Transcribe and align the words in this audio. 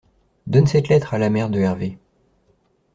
Donne 0.47 0.65
cette 0.65 0.87
lettre 0.89 1.13
à 1.13 1.19
la 1.19 1.29
mère 1.29 1.51
de 1.51 1.59
Herve. 1.59 1.91